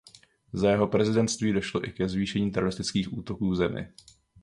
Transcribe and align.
Za 0.53 0.69
jeho 0.71 0.87
prezidentství 0.87 1.53
došlo 1.53 1.87
i 1.87 1.91
ke 1.91 2.09
zvýšení 2.09 2.51
teroristických 2.51 3.13
útoků 3.17 3.49
v 3.49 3.55
zemi. 3.55 3.89